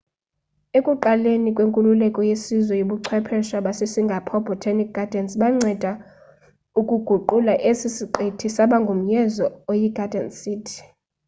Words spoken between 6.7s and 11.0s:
ukuguqula esi siqithi saba ngumyezo oyi garden city